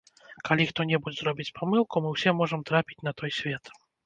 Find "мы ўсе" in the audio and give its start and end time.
2.07-2.35